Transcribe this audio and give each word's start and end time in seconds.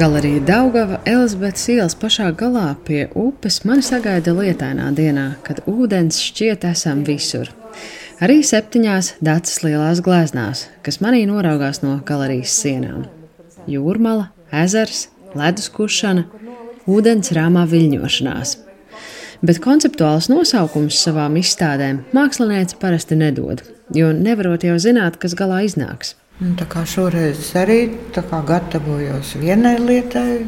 Galerija 0.00 0.40
Daugava 0.40 0.96
Elizabetes 1.04 1.66
ielas 1.68 1.92
pašā 2.00 2.30
galā 2.32 2.70
pie 2.86 3.02
upes 3.20 3.58
mani 3.68 3.82
sagaida 3.84 4.32
lietainā 4.32 4.86
dienā, 4.96 5.24
kad 5.44 5.58
ūdens 5.68 6.16
šķiet 6.24 6.62
esam 6.70 7.02
visur. 7.04 7.50
Arī 8.24 8.38
septiņās 8.40 9.10
dacas 9.20 9.58
lielās 9.60 10.00
glēznās, 10.06 10.62
kas 10.80 11.02
manī 11.04 11.26
noraugās 11.28 11.82
no 11.82 11.98
galerijas 12.08 12.54
sienām. 12.62 13.02
Jūrmala, 13.68 14.30
ezers, 14.62 15.02
ledus 15.36 15.68
kušana, 15.74 16.24
ūdens 16.88 17.34
rāmā 17.36 17.66
viļņošanās. 17.68 18.54
Bet 19.44 19.60
konceptuāls 19.60 20.30
nosaukums 20.32 20.96
savām 20.96 21.36
izstādēm 21.42 22.06
mākslinieci 22.16 22.80
parasti 22.80 23.20
nedod, 23.20 23.60
jo 23.92 24.14
nevarot 24.16 24.64
jau 24.64 24.80
zināt, 24.80 25.20
kas 25.20 25.36
galā 25.36 25.60
iznāks. 25.68 26.16
Un 26.40 26.54
tā 26.56 26.64
kā 26.72 26.86
šoreiz 26.88 27.50
arī 27.60 27.82
gatavojos 28.16 29.34
vienai 29.36 29.74
lietai, 29.76 30.46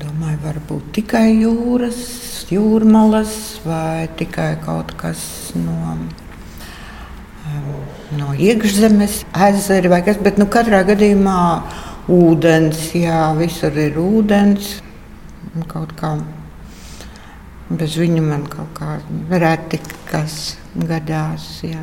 domāju, 0.00 0.38
varbūt 0.46 0.86
tikai 0.96 1.26
jūras, 1.42 1.98
jūrmalas 2.48 3.34
vai 3.66 4.08
tikai 4.16 4.54
kaut 4.64 4.94
kas 4.96 5.20
no, 5.60 5.76
um, 7.52 7.68
no 8.16 8.32
iekšzemes, 8.32 9.20
ezeri 9.50 9.92
vai 9.92 10.00
kas. 10.08 10.16
Bet 10.24 10.40
nu, 10.40 10.48
katrā 10.48 10.80
gadījumā 10.88 11.38
ūdens, 12.08 12.88
jā, 12.96 13.22
visur 13.36 13.76
ir 13.76 14.00
ūdens. 14.00 14.78
Kaut 15.68 15.92
kā 16.00 16.16
bez 17.70 18.00
viņa 18.00 18.22
man 18.24 18.48
kaut 18.50 18.72
kā 18.78 18.96
reti 19.30 19.84
kas 20.08 20.56
gadās. 20.74 21.58
Jā. 21.66 21.82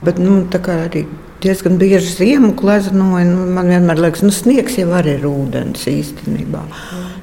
Bet 0.00 0.18
nu, 0.22 0.46
arī 0.88 1.04
diezgan 1.42 1.78
bieži 1.80 2.14
ziemu 2.14 2.52
gleznoju. 2.58 3.26
Nu, 3.28 3.46
man 3.54 3.70
vienmēr 3.72 4.00
liekas, 4.00 4.22
ka 4.22 4.28
nu, 4.28 4.34
sniegs 4.34 4.78
jau 4.80 4.88
arī 4.96 5.16
ir 5.18 5.26
ūdens 5.28 5.86
īstenībā. 5.90 6.62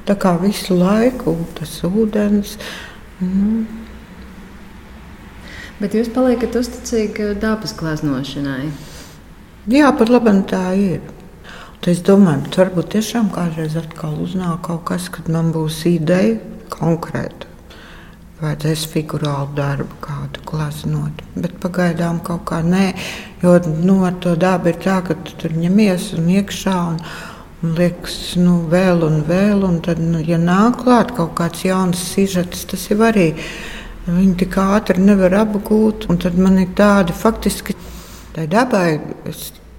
Tā 0.08 0.16
kā 0.20 0.34
visu 0.42 0.76
laiku 0.78 1.36
tas 1.58 1.74
ūdens. 1.86 2.56
Nu. 3.22 3.64
Bet 5.78 5.94
jūs 5.94 6.10
paliekat 6.14 6.56
uzticīgi 6.58 7.34
dabas 7.42 7.76
gleznošanai? 7.78 8.72
Jā, 9.70 9.92
pat 9.94 10.10
labi 10.10 10.34
tā 10.50 10.64
ir. 10.78 11.02
Tad 11.78 11.92
es 11.92 12.00
domāju, 12.02 12.48
ka 12.48 12.64
varbūt 12.64 12.94
tiešām 12.96 13.28
kādreiz 13.34 13.76
atkal 13.78 14.16
uznāk 14.24 14.64
kaut 14.66 14.88
kas, 14.90 15.06
kad 15.14 15.30
man 15.30 15.52
būs 15.54 15.84
ideja 15.86 16.40
konkrēta 16.72 17.57
vajadzēs 18.42 18.84
figurālu 18.92 19.50
darbu 19.56 19.98
kādu 20.04 20.44
glaznot. 20.46 21.24
Bet 21.34 21.58
pagaidām 21.62 22.20
kaut 22.26 22.44
kā 22.50 22.60
nē, 22.66 22.92
jo 23.42 23.56
nu, 23.82 24.02
ar 24.06 24.20
to 24.22 24.36
dabu 24.38 24.72
ir 24.72 24.78
tā, 24.82 25.00
ka 25.06 25.18
tu 25.26 25.34
tur 25.42 25.56
ņemies 25.58 26.12
un 26.18 26.30
iekšā. 26.38 26.78
Un, 26.92 27.02
Un 27.58 27.72
liekas, 27.74 28.36
nu, 28.38 28.52
vēl 28.70 29.00
un 29.02 29.16
vēl, 29.26 29.64
un 29.66 29.80
tad, 29.82 29.98
nu, 29.98 30.20
ja 30.22 30.36
nāk 30.38 30.76
klāt 30.84 31.08
kaut 31.16 31.32
kāds 31.40 31.64
jauns 31.66 31.98
sižets, 32.12 32.60
tas 32.70 32.84
jau 32.86 33.00
arī 33.02 33.32
viņi 34.06 34.36
tik 34.44 34.54
ātri 34.62 35.02
nevar 35.02 35.34
apgūt. 35.40 36.06
Un 36.06 36.20
tad 36.22 36.38
man 36.38 36.60
ir 36.62 36.70
tādi 36.78 37.16
faktiski, 37.18 37.74
tai 38.36 38.46
dabai 38.46 39.00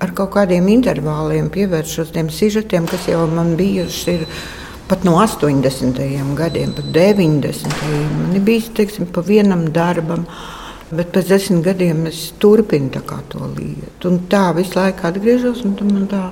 ar 0.04 0.12
kaut 0.16 0.34
kādiem 0.36 0.68
intervāliem 0.76 1.48
pievēršos 1.54 2.12
tiem 2.18 2.28
sižetiem, 2.28 2.84
kas 2.92 3.08
jau 3.08 3.23
man 3.32 3.56
bijuši. 3.60 4.18
Ir, 4.18 4.28
pat 4.90 5.04
no 5.06 5.18
80. 5.22 6.00
gadiem, 6.36 6.73
pat 6.73 6.88
90. 6.94 7.68
Man 8.18 8.40
bijis 8.45 8.72
teiksim, 8.73 9.06
pa 9.14 9.22
vienam 9.22 9.68
darbam. 9.73 10.26
Bet 10.90 11.12
pēc 11.14 11.28
desmit 11.30 11.62
gadiem 11.68 12.08
es 12.09 12.32
turpinu 12.42 13.04
to 13.30 13.52
lietu. 13.54 14.10
Un 14.10 14.23
tā 14.32 14.48
visu 14.58 14.80
laiku 14.80 15.06
atgriežos. 15.06 15.62
Man 15.64 16.08
tā 16.10 16.23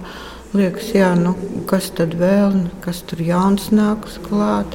liekas, 0.58 0.90
jā, 0.96 1.12
nu, 1.20 1.36
kas 1.70 1.92
tad 1.94 2.16
vēl, 2.18 2.64
kas 2.82 3.04
tur 3.06 3.22
jauns 3.22 3.70
nāks 3.70 4.18
klāt. 4.26 4.74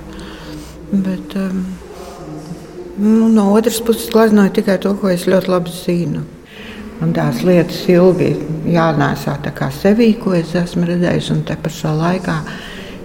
Bet, 0.93 1.35
um, 1.35 1.65
nu, 2.99 3.27
no 3.33 3.49
otras 3.57 3.81
puses, 3.83 4.11
glaznoju 4.13 4.53
tikai 4.61 4.79
to, 4.79 4.95
ko 5.01 5.11
es 5.11 5.27
ļoti 5.27 5.51
labi 5.51 5.75
zinu. 5.75 6.23
Un 7.03 7.11
tās 7.17 7.41
lietas 7.43 7.81
ilgi 7.91 8.37
jānēsā 8.71 9.35
sevī, 9.75 10.13
ko 10.23 10.37
es 10.39 10.55
esmu 10.55 10.87
redzējis, 10.87 11.33
un 11.35 11.43
te 11.43 11.57
pašā 11.59 11.97
laikā 11.99 12.37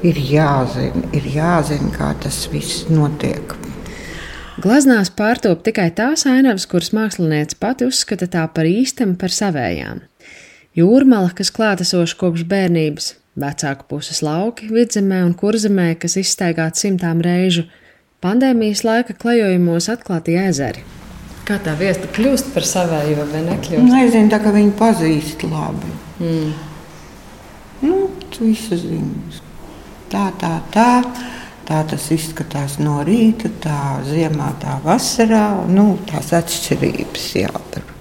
ir 0.07 0.19
jāzina, 0.21 1.03
ir 1.15 1.25
jāzina, 1.31 1.91
kā 1.95 2.11
tas 2.23 2.45
viss 2.51 2.87
notiek. 2.91 3.55
Glaznās 4.57 5.11
pārtop 5.13 5.61
tikai 5.65 5.91
tās 5.93 6.25
ainavas, 6.25 6.65
kuras 6.69 6.89
mākslinieca 6.95 7.59
pati 7.61 7.85
uzskata 7.85 8.25
tā 8.33 8.47
par 8.49 8.65
īstam 8.65 9.13
par 9.19 9.33
savējām. 9.33 10.01
Jūrmala, 10.77 11.29
kas 11.37 11.51
klātesoša 11.53 12.17
kopš 12.17 12.45
bērnības, 12.49 13.11
vecāku 13.37 13.85
puses 13.91 14.23
lauki, 14.25 14.69
vidzemē 14.73 15.23
un 15.25 15.35
kurzemē, 15.37 15.91
kas 16.01 16.17
izstaigāti 16.21 16.87
simtām 16.87 17.21
reižu, 17.25 17.67
pandēmijas 18.25 18.83
laika 18.85 19.13
klejojumos 19.17 19.89
atklāti 19.93 20.37
ezeri. 20.41 20.85
Kā 21.47 21.59
tā 21.63 21.77
vieta 21.79 22.09
kļūst 22.17 22.49
par 22.55 22.65
savējo 22.67 23.27
vai 23.29 23.43
nekļūst? 23.45 23.91
Nezinu, 23.93 24.31
tā 24.33 24.41
kā 24.43 24.51
viņi 24.57 24.73
pazīst 24.79 25.45
labi. 25.47 25.93
Mm. 26.17 26.55
Nu, 27.85 28.07
tu 28.33 28.49
visu 28.49 28.77
zini 28.81 29.45
tā, 30.11 30.29
tā, 30.39 30.53
tā. 30.73 30.91
Tā 31.67 31.81
tas 31.83 32.05
izskatās 32.15 32.77
no 32.79 33.01
rīta, 33.03 33.49
tā 33.59 33.97
ziemā, 34.07 34.53
tā 34.61 34.77
vasarā. 34.85 35.65
Nu, 35.67 35.97
tās 36.07 36.31
atšķirības 36.37 37.25
jādara. 37.41 37.97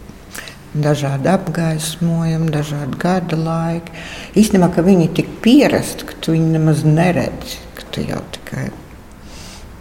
Dažādi 0.77 1.31
apgaismojumi, 1.33 2.53
dažādi 2.55 2.99
gada 3.03 3.39
laiki. 3.41 3.95
Īstenībā, 4.39 4.69
ka 4.71 4.85
viņi 4.87 5.09
ir 5.09 5.13
tik 5.19 5.35
pierasti, 5.43 6.07
ka 6.07 6.15
tu 6.23 6.37
viņu 6.37 6.53
nemaz 6.55 6.85
neredzi. 6.87 7.59
Ka 7.75 7.89
tu 7.91 8.07
jau 8.07 8.21
tikai. 8.37 8.69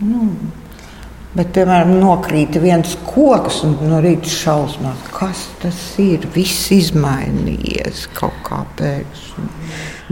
Nu, 0.01 0.31
Bet, 1.35 1.49
piemēram, 1.51 1.97
nokrīt 1.99 2.55
viens 2.63 2.93
koks 3.03 3.57
un 3.67 3.73
no 3.89 3.97
rīta 4.03 4.31
šausmās, 4.31 5.01
kas 5.11 5.41
tas 5.59 5.79
ir. 5.99 6.23
Viss 6.31 6.69
izmainījies 6.71 8.05
kaut 8.15 8.37
kā 8.47 8.61
pēkšņi. 8.79 9.49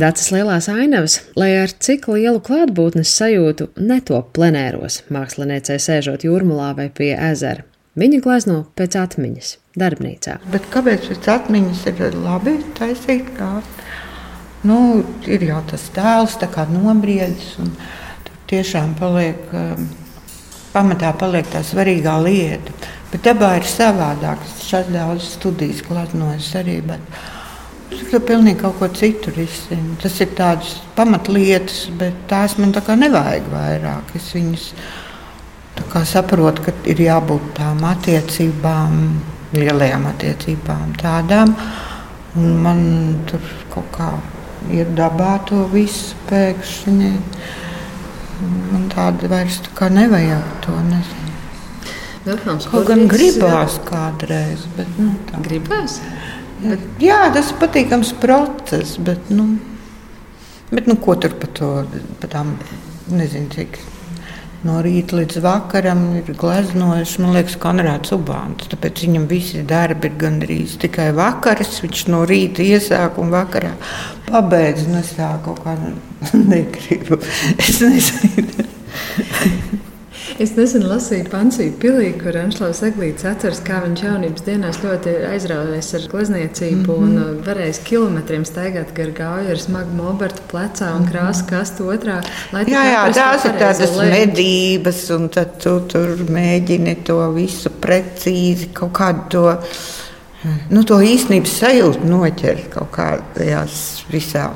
Dācis 0.04 0.34
lielās 0.36 0.68
ainavas, 0.74 1.22
lai 1.40 1.54
ar 1.62 1.72
cik 1.72 2.10
lielu 2.12 2.42
klātbūtnes 2.44 3.16
sajūtu 3.16 3.70
netop 3.80 4.34
plenēros, 4.36 5.06
māksliniecei 5.14 5.80
sēžot 5.80 6.28
jūrmalā 6.28 6.74
vai 6.82 6.90
pie 6.92 7.14
ezera. 7.16 7.64
Viņa 7.96 8.20
glezno 8.26 8.60
pēc 8.76 8.96
atmiņas, 8.98 9.56
darbnīcā. 9.80 10.40
Bet 10.52 10.68
kāpēc 10.74 11.08
pēc 11.12 11.28
atmiņas 11.38 11.88
ir 11.94 12.18
labi 12.20 12.58
taisīt? 12.76 13.32
Kā? 13.38 13.52
Nu, 14.68 15.04
ir 15.30 15.48
jau 15.48 15.64
tas 15.70 15.88
tēls, 15.96 16.36
kā 16.52 16.68
nobriedis, 16.72 17.54
un 17.62 17.70
tur 18.26 18.40
tiešām 18.50 18.98
paliek, 19.00 19.46
um, 19.54 19.92
pamatā 20.74 21.14
paliek 21.18 21.48
tā 21.54 21.62
svarīgā 21.66 22.18
lieta. 22.26 22.74
Bet 23.12 23.28
dabā 23.28 23.56
ir 23.60 23.70
savādāk. 23.70 24.42
Es 24.48 24.66
šeit 24.66 24.90
daudz 24.94 25.36
studijas 25.36 25.84
glaznojas 25.86 26.50
arī. 26.58 26.80
Bet, 26.86 27.22
Tu 27.94 28.20
pilnīgi 28.26 28.62
kaut 28.62 28.80
ko 28.80 28.88
citu 28.94 29.32
risini. 29.36 29.96
Tas 30.02 30.16
ir 30.24 30.32
tāds 30.38 30.76
pamatlietas, 30.98 31.88
bet 31.98 32.24
tās 32.30 32.56
man 32.58 32.74
tā 32.74 32.82
kā 32.86 32.96
nevajag 32.98 33.50
vairāk. 33.52 34.14
Es 34.18 34.32
viņas 34.34 34.68
saprotu, 36.10 36.66
ka 36.66 36.74
ir 36.90 37.02
jābūt 37.06 37.54
tām 37.58 37.84
attiecībām, 37.90 39.00
lielajām 39.58 40.08
attiecībām 40.10 40.94
tādām. 41.02 41.54
Un 42.38 42.56
man 42.66 42.80
tur 43.30 43.42
kaut 43.74 43.92
kā 43.94 44.10
ir 44.74 44.90
dabā 44.98 45.36
to 45.50 45.66
visu 45.74 46.18
pēkšņi. 46.30 47.12
Man 48.44 48.88
tāda 48.92 49.30
vairs 49.32 49.60
tā 49.66 49.74
kā 49.78 49.90
nevajag 49.94 50.58
to. 50.66 50.76
Nezinu. 50.90 51.24
Kaut 52.24 52.88
gan 52.88 53.04
gribās 53.12 53.80
kādreiz, 53.84 54.64
bet 54.78 54.88
nu, 54.96 55.12
tā. 55.28 55.42
Gribās? 55.44 55.98
Bet, 56.64 56.84
jā, 57.04 57.20
tas 57.36 57.52
ir 57.52 57.58
patīkams 57.60 58.14
process, 58.22 58.96
bet, 59.04 59.28
nu, 59.34 59.58
bet 60.72 60.88
nu, 60.88 60.96
ko 61.04 61.18
tur 61.20 61.36
par 61.42 61.52
to 61.58 61.72
par 62.22 62.32
tām 62.32 62.54
nezinu, 63.12 63.52
cik. 63.52 63.82
No 64.64 64.78
rīta 64.80 65.18
līdz 65.18 65.42
vakaram 65.44 66.04
ir 66.16 66.30
gleznojuši, 66.40 67.20
man 67.20 67.36
liekas, 67.36 67.58
Konrāds 67.60 68.14
Ubāns. 68.16 68.70
Tāpēc 68.72 69.02
viņam 69.04 69.26
visi 69.28 69.64
darbi 69.68 70.08
ir 70.08 70.16
gandrīz 70.22 70.78
tikai 70.80 71.10
vakaras. 71.18 71.82
Viņš 71.84 72.06
no 72.14 72.22
rīta 72.30 72.64
iesāk 72.64 73.20
un 73.20 73.34
vakarā 73.34 73.74
pabeidz. 74.30 74.86
Un 74.88 75.02
es 75.02 75.12
tā 75.18 75.34
kaut 75.44 75.60
kā 75.66 75.76
negribu. 76.54 77.20
Es 77.60 77.82
nezinu. 77.84 78.70
Es 80.42 80.56
nesen 80.58 80.82
lasīju 80.90 81.28
Pansiju 81.30 81.76
pilī, 81.78 82.08
kur 82.18 82.34
Anšlaus 82.40 82.80
Eglīts 82.88 83.26
atceras, 83.30 83.60
kā 83.66 83.84
viņš 83.84 84.02
jaunības 84.02 84.46
dienās 84.48 84.80
ļoti 84.82 85.12
aizraujies 85.30 85.92
ar 86.00 86.08
glezniecību 86.10 86.80
mm 86.80 86.88
-hmm. 86.88 87.04
un 87.04 87.38
uh, 87.38 87.46
varēs 87.46 87.80
kilometriem 87.86 88.46
staigāt 88.50 88.96
gar 88.98 89.12
gauju 89.20 89.52
ar 89.54 89.62
smagu 89.62 89.94
mobertu 89.98 90.42
plecā 90.50 90.90
un 90.98 91.06
krāsu 91.06 91.46
kastu 91.50 91.92
otrā. 91.94 92.18
Jā, 92.66 92.84
jā, 92.90 93.06
tās 93.14 93.46
ir 93.46 93.56
tādas 93.62 93.94
lēm. 93.94 94.10
medības, 94.10 95.06
un 95.16 95.30
tad 95.30 95.60
tu 95.62 95.80
tur 95.94 96.18
mēģini 96.30 96.96
to 97.04 97.32
visu 97.32 97.70
precīzi 97.70 98.74
kaut 98.74 98.94
kādu 98.94 99.30
to. 99.30 99.58
Nu, 100.70 100.84
to 100.84 100.98
īstenības 101.00 101.60
sajūtu 101.62 102.06
noķert 102.10 102.70
kaut 102.74 102.92
kādās 102.92 104.04
visā. 104.12 104.50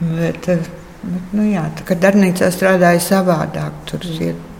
Bet, 0.00 0.48
uh, 0.48 0.70
Bet, 1.02 1.32
nu, 1.34 1.42
jā, 1.50 1.64
tā 1.74 1.82
kā 1.82 1.96
darbnīcā 1.98 2.46
strādāja 2.54 3.00
savādāk, 3.02 3.72
tur 3.90 4.04
iet 4.22 4.51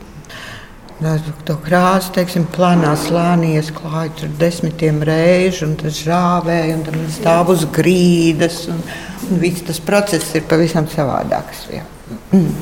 to 1.48 1.56
krāsu, 1.64 2.12
teiksim, 2.16 2.44
plānā 2.54 2.92
slānī 2.98 3.54
klāju 3.74 4.12
tur 4.20 4.34
desmitiem 4.40 5.02
reižu, 5.06 5.66
un 5.68 5.76
tas 5.80 5.98
žāvēja, 6.04 6.76
un 6.76 6.84
tam 6.86 6.98
stāv 7.10 7.52
uz 7.54 7.64
grīdas, 7.74 8.66
un, 8.72 8.82
un 9.30 9.42
viss 9.42 9.64
tas 9.66 9.80
process 9.80 10.34
ir 10.38 10.46
pavisam 10.50 10.86
savādāks. 10.90 11.66
Mm. 12.32 12.52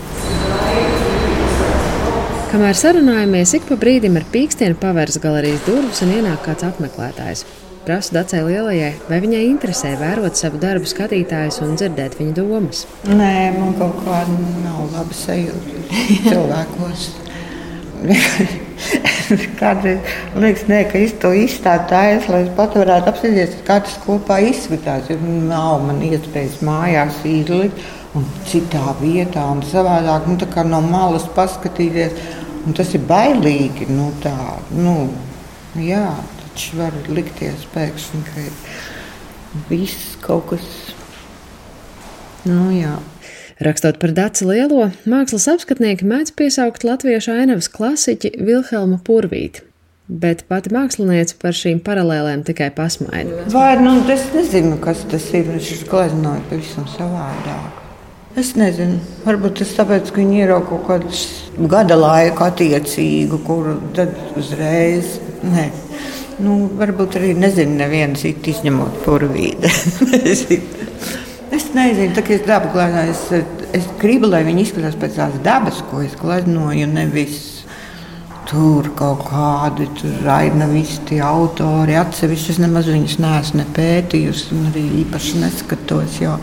Kamēr 2.51 2.75
sarunājamies, 2.75 3.55
ik 3.55 3.67
pa 3.69 3.77
brīdim 3.79 4.17
ar 4.19 4.25
pīkstienu 4.33 4.75
pavērs 4.81 5.21
galerijas 5.23 5.67
durvis 5.69 6.03
un 6.03 6.17
ienāk 6.17 6.43
kāds 6.49 6.67
apmeklētājs. 6.67 7.45
Prasu 7.87 8.13
Dacei 8.13 8.43
Lielajai, 8.45 8.91
vai 9.09 9.21
viņai 9.23 9.45
interesē 9.47 9.95
vērot 9.97 10.37
savu 10.37 10.59
darbu 10.61 10.89
skatītājus 10.91 11.63
un 11.65 11.79
dzirdēt 11.81 12.19
viņa 12.19 12.35
domas. 12.37 12.83
Nē, 13.09 13.33
man 13.57 13.73
kaut 13.79 14.03
kāda 14.05 14.37
nav 14.67 14.83
laba 14.93 15.17
sajūta 15.17 16.03
cilvēkos. 16.27 17.07
Kādreiz 19.61 20.01
liekas, 20.35 20.65
ne, 20.71 20.81
ka 20.89 20.99
es 20.99 21.13
to 21.23 21.31
izstāstu 21.37 21.93
tādu, 21.93 22.33
lai 22.33 22.41
es 22.47 22.53
pat 22.57 22.77
varētu 22.79 23.13
apspriest, 23.13 23.59
kā 23.67 23.79
tas 23.85 23.97
kopā 24.05 24.41
izskatās. 24.49 25.11
Nav 25.21 25.85
man 25.87 26.01
iespējas 26.07 26.61
mājās 26.67 27.21
izlikt 27.29 27.83
un 28.17 28.27
citā 28.49 28.95
vietā 29.01 29.45
un 29.53 29.63
savādāk, 29.67 30.27
nu, 30.31 30.39
no 30.71 30.81
malas 30.87 31.29
paskatīties. 31.37 32.17
Tas 32.77 32.91
ir 32.93 33.05
bailīgi. 33.09 33.89
Nu, 33.89 34.11
tā, 34.21 34.37
nu, 34.77 34.95
jā, 35.81 36.09
taču 36.43 36.81
var 36.81 36.97
likties 37.09 37.65
pēkšņi, 37.73 38.25
ka 38.27 39.63
viss 39.71 40.17
kaut 40.25 40.51
kas. 40.51 40.67
Nu, 42.49 42.69
jā. 42.75 42.99
Rakstot 43.61 43.99
par 44.01 44.15
Daci 44.17 44.47
lielo, 44.49 44.87
mākslas 45.05 45.45
apskatnieki 45.53 46.07
mēdz 46.09 46.31
piesaukt 46.33 46.81
latviešu 46.81 47.35
ainavas 47.35 47.67
klasiķi 47.69 48.31
Vilhelmu 48.41 48.97
Purvīti. 49.05 49.61
Bet 50.09 50.47
pati 50.49 50.73
māksliniece 50.73 51.37
par 51.43 51.53
šīm 51.53 51.83
paralēlēm 51.85 52.41
tikai 52.49 52.71
pasmaida. 52.73 53.45
Vai 53.53 53.75
nu 53.83 53.99
es 54.09 54.25
nezinu, 54.33 54.79
kas 54.81 55.05
tas 55.13 55.29
ir? 55.37 55.53
Viņš 55.53 55.85
gleznoja 55.93 56.41
pavisam 56.49 56.89
savādāk. 56.89 57.85
Es 58.41 58.55
nezinu, 58.57 58.97
varbūt 59.29 59.61
tas 59.61 59.77
tāpēc, 59.77 60.09
ka 60.09 60.23
viņi 60.23 60.41
ir 60.41 60.57
kaut 60.65 60.89
kādu 60.89 61.69
gada 61.69 62.01
laiku 62.01 62.49
attiecīgu, 62.49 63.45
kur 63.45 63.75
tad 63.93 64.17
uzreiz. 64.41 65.19
Nē. 65.45 65.69
Nu, 66.41 66.63
varbūt 66.81 67.21
arī 67.21 67.37
nezinu, 67.37 67.77
nevienu 67.85 68.17
citu 68.17 68.55
izņemot 68.55 69.03
purvīdu. 69.05 69.69
es 71.55 71.71
nezinu, 71.75 72.15
tā 72.17 72.25
kā 72.27 72.37
es 72.37 72.45
dabu 72.47 72.73
gleznoju, 72.75 73.15
es, 73.15 73.23
es 73.81 73.89
gribu, 74.01 74.31
lai 74.31 74.43
viņi 74.47 74.67
izskatās 74.67 74.99
pēc 75.01 75.17
tās 75.19 75.41
dabas, 75.45 75.81
ko 75.91 76.03
es 76.05 76.17
gleznoju, 76.21 76.91
nevis 76.91 77.41
tur 78.51 78.89
kaut 78.99 79.25
kādi 79.29 79.87
raidnavisti, 80.25 81.21
autori. 81.23 81.95
Atsevišķi 82.01 82.55
es 82.55 82.61
nemaz 82.63 82.89
viņus 82.91 83.19
neesmu 83.23 83.61
ne 83.61 83.67
pētījusi 83.77 84.55
un 84.57 84.71
arī 84.73 84.85
īpaši 85.05 85.43
neskatos, 85.45 86.19
jo 86.23 86.37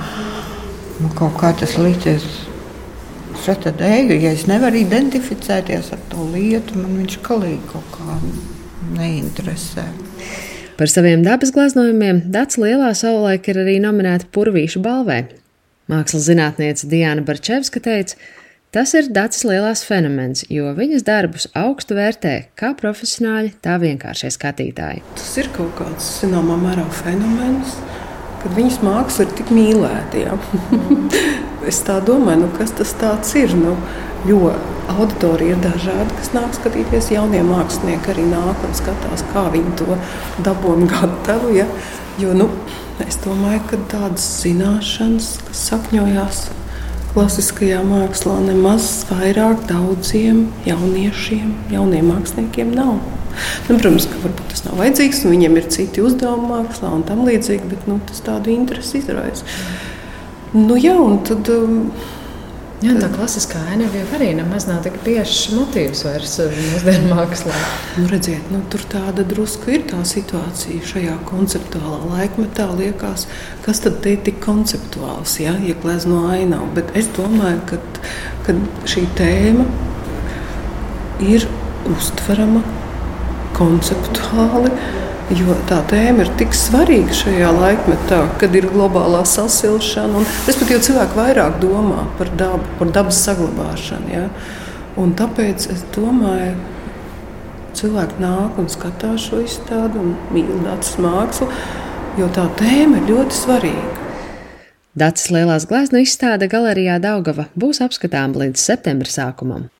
nu, 1.02 1.12
kaut 1.18 1.36
kā 1.42 1.52
tas 1.58 1.76
licies. 1.82 2.28
Šeit 3.44 3.62
tad 3.64 3.82
eju, 3.86 4.16
ja 4.18 4.32
es 4.34 4.48
nevaru 4.50 4.80
identificēties 4.82 5.92
ar 5.96 6.00
to 6.12 6.26
lietu, 6.34 6.80
man 6.80 6.98
viņš 7.04 7.20
kalīgi 7.28 7.62
kaut 7.70 7.92
kā 7.94 8.18
neinteresē. 8.98 9.86
Par 10.78 10.90
saviem 10.94 11.24
dabas 11.26 11.50
gleznojumiem 11.50 12.20
Dats 12.30 12.60
Lielā 12.62 12.92
savulaik 12.94 13.48
ir 13.50 13.58
arī 13.64 13.80
nominēta 13.82 14.28
Purvīšu 14.30 14.78
balvē. 14.86 15.24
Mākslas 15.90 16.28
zinātniece 16.28 16.86
Diana 16.92 17.24
Barčevska 17.26 17.82
teica, 17.82 18.14
tas 18.70 18.94
ir 18.94 19.10
Dats 19.10 19.42
lielās 19.48 19.82
fenomens, 19.88 20.46
jo 20.54 20.70
viņas 20.78 21.08
darbus 21.08 21.50
augstu 21.58 21.98
vērtē 21.98 22.36
kā 22.62 22.76
profesionāļi, 22.78 23.56
tā 23.58 23.80
vienkāršie 23.82 24.30
skatītāji. 24.38 25.02
Tas 25.18 25.34
ir 25.42 25.50
kaut 25.58 25.74
kāds 25.82 26.14
zināmā 26.22 26.60
mērā 26.68 26.86
fenomens, 27.02 27.74
kad 28.44 28.54
viņas 28.54 28.82
māksla 28.86 29.26
ir 29.26 29.36
tik 29.42 29.58
mīlēta. 29.58 30.28
Ja? 30.28 30.38
es 31.70 31.80
tā 31.86 32.00
domāju, 32.04 32.46
nu, 32.46 32.50
kas 32.58 32.74
tas 32.78 33.34
ir. 33.40 33.54
Nu, 33.58 33.76
jo 34.28 34.52
auditorija 34.92 35.56
ir 35.56 35.64
dažāda, 35.64 36.08
kas 36.18 36.34
nāk 36.36 36.56
skatīties. 36.58 37.12
Jaunie 37.14 37.44
mākslinieki 37.46 38.14
arī 38.14 38.28
nāk 38.32 38.64
un 38.68 38.76
skatās, 38.78 39.26
kā 39.34 39.48
viņi 39.54 39.76
to 39.80 39.98
dabūna 40.46 40.90
gatavu. 40.92 41.54
Ja? 41.58 41.68
Jo, 42.22 42.34
nu, 42.38 42.50
es 43.06 43.20
domāju, 43.24 43.64
ka 43.72 43.82
tādas 43.92 44.26
zināšanas, 44.44 45.36
kas 45.50 45.66
sakņojās 45.72 46.48
klasiskajā 47.14 47.82
mākslā, 47.88 48.40
nemaz 48.46 48.90
vairāk 49.10 49.64
daudziem 49.70 50.48
jauniešiem, 50.68 51.54
jauniem 51.74 52.12
māksliniekiem 52.12 52.76
nav. 52.78 53.00
Nu, 53.68 53.76
protams, 53.76 54.08
ka 54.10 54.20
varbūt 54.24 54.52
tas 54.52 54.64
nav 54.66 54.80
vajadzīgs, 54.82 55.24
un 55.26 55.34
viņiem 55.36 55.60
ir 55.60 55.68
citi 55.74 56.04
uzdevumi 56.06 56.50
mākslā 56.52 56.92
un 56.94 57.06
tam 57.08 57.24
līdzīgi, 57.28 57.70
bet 57.70 57.86
nu, 57.90 58.00
tas 58.10 58.24
tādu 58.26 58.54
interesi 58.54 59.02
izraisa. 59.02 59.46
Nu, 60.54 60.78
jā, 60.80 60.96
un 60.96 61.20
tad. 61.28 61.50
Um, 61.52 61.92
Jā, 62.78 62.92
tā 63.02 63.08
klasiskā 63.10 63.58
ainava 63.72 64.04
arī 64.14 64.28
nemaz 64.38 64.68
nav 64.70 64.84
tik 64.86 65.00
biežs 65.02 65.48
motīvs 65.50 66.04
vairs 66.06 66.36
mūsdienu 66.38 67.08
mākslā. 67.18 67.56
Nu, 67.98 68.04
redziet, 68.12 68.52
nu, 68.54 68.60
tur 68.70 68.84
tāda 68.92 69.26
drusku 69.26 69.74
ir 69.74 69.88
tā 69.90 70.04
situācija 70.06 70.86
šajā 70.86 71.16
konceptuālā 71.26 71.98
laikmetā. 72.12 72.68
Liekas, 72.78 73.26
kas 73.66 73.82
tad 73.82 73.98
te 74.06 74.14
ir 74.14 74.22
tik 74.28 74.38
konceptuāls, 74.46 75.40
ja, 75.42 75.56
ja 75.66 75.74
glezno 75.82 76.28
ainavu. 76.30 76.70
Bet 76.78 76.94
es 77.02 77.10
domāju, 77.18 77.64
ka, 77.72 77.82
ka 78.46 78.54
šī 78.86 79.08
tēma 79.18 79.66
ir 81.26 81.50
uztverama 81.96 82.62
konceptuāli. 83.58 84.70
Jo 85.28 85.58
tā 85.68 85.82
tēma 85.92 86.24
ir 86.24 86.30
tik 86.40 86.54
svarīga 86.56 87.12
šajā 87.12 87.50
laikmetā, 87.52 88.22
kad 88.40 88.54
ir 88.56 88.70
globālā 88.72 89.26
sasilšana. 89.28 90.22
Respektīvi, 90.48 90.86
cilvēki 90.88 91.20
vairāk 91.20 91.58
domā 91.60 92.06
par 92.16 92.32
dabu, 92.40 92.64
par 92.80 92.94
dabas 92.96 93.20
saglabāšanu. 93.26 94.08
Ja? 94.14 94.24
Un 94.96 95.12
tāpēc 95.20 95.68
es 95.74 95.84
domāju, 95.92 96.56
cilvēki 97.76 98.24
nāk 98.24 98.56
un 98.62 98.72
skatās 98.72 99.28
šo 99.28 99.44
izstādi 99.44 100.00
un 100.00 100.16
mīl 100.32 100.64
dabas 100.64 100.96
mākslu, 101.04 101.52
jo 102.22 102.32
tā 102.32 102.48
tēma 102.64 103.02
ir 103.02 103.12
ļoti 103.12 103.42
svarīga. 103.44 103.96
Dācis 104.98 105.28
lielās 105.36 105.68
glezno 105.70 106.00
izstāde 106.02 106.48
galerijā 106.50 107.02
Daugava 107.04 107.50
būs 107.54 107.84
apskatām 107.84 108.32
līdz 108.40 108.64
septembra 108.64 109.12
sākumam. 109.12 109.68